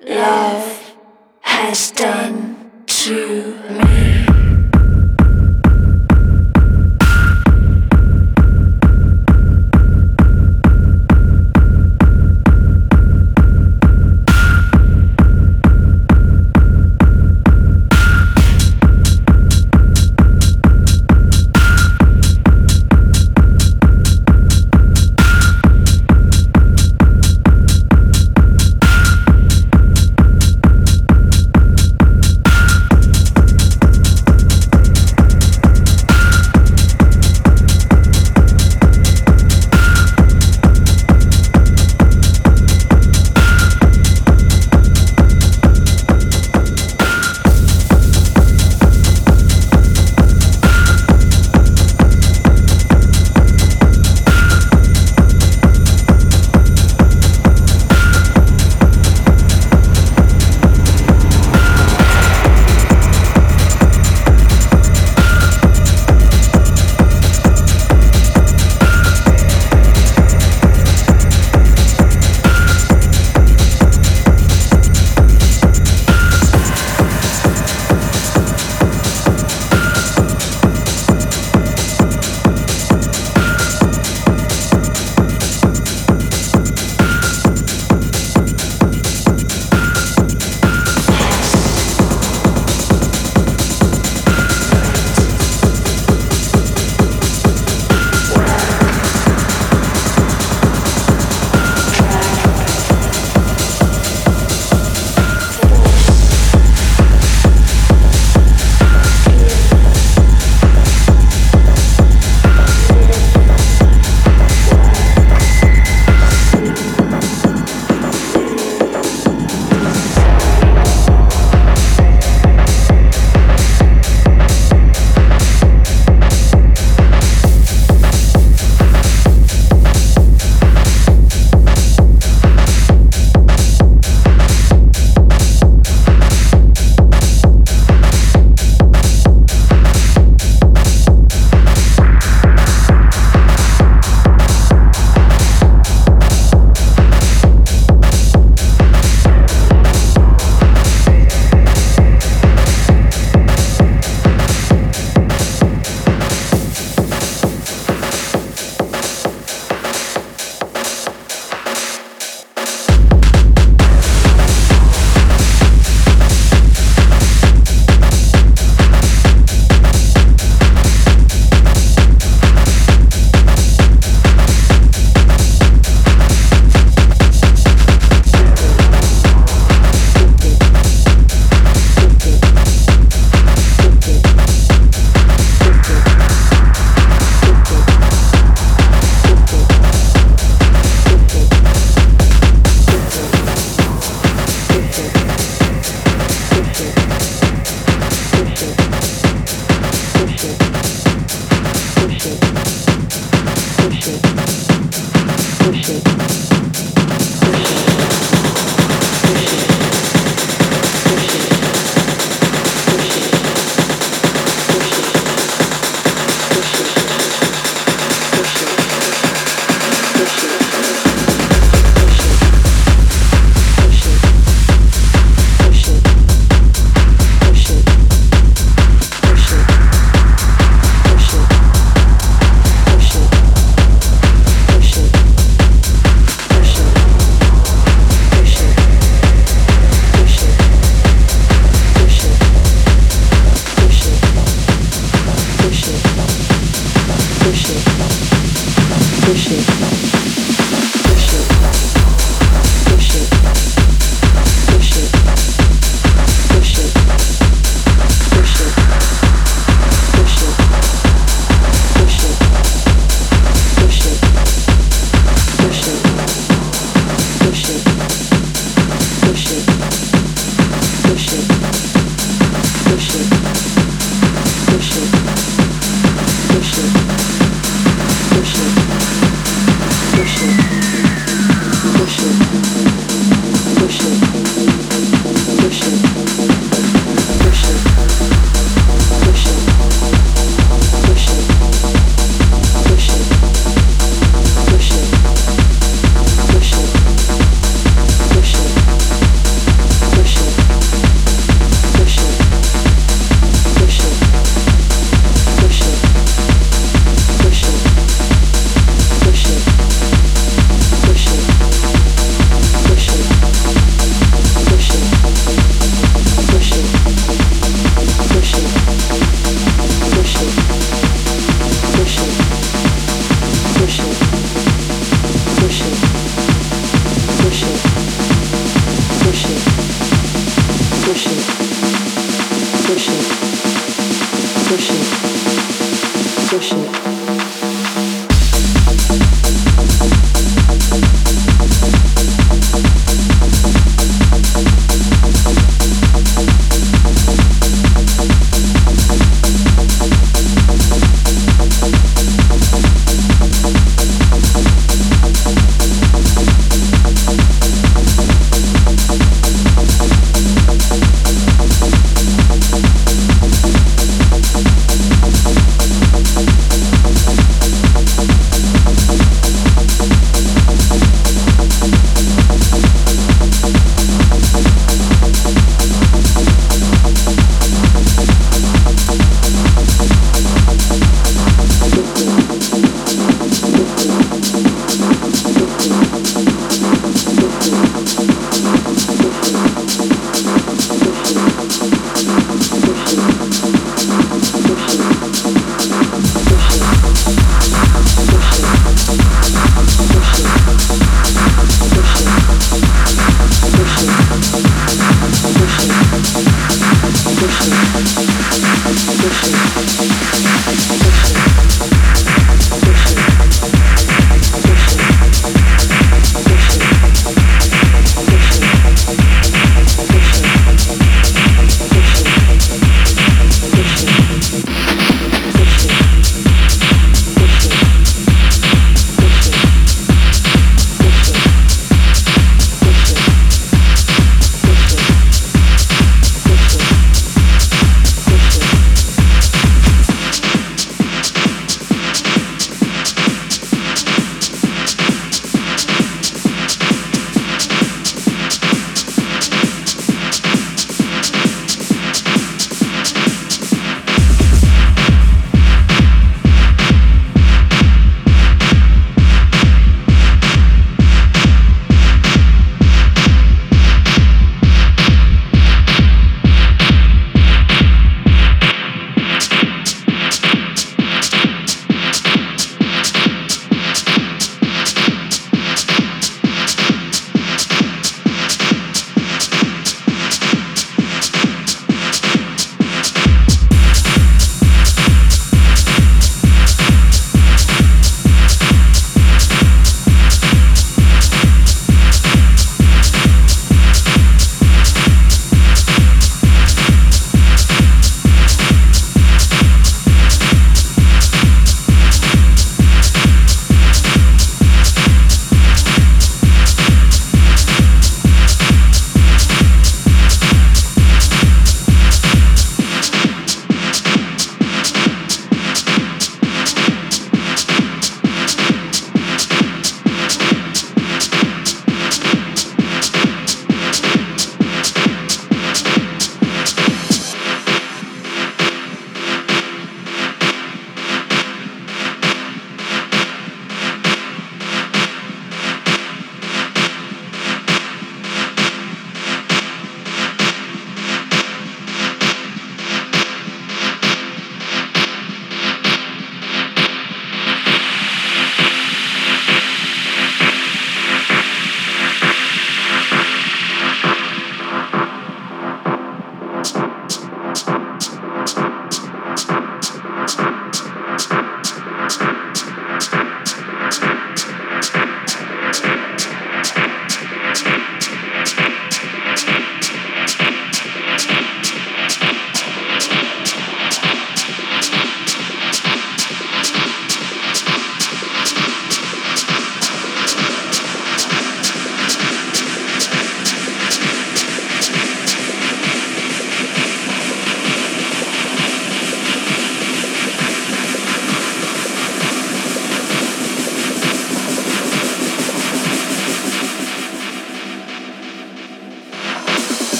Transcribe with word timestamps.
love 0.00 0.96
has 1.40 1.90
done 1.92 2.84
to 2.86 3.49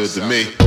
good 0.00 0.08
to 0.14 0.26
me. 0.26 0.59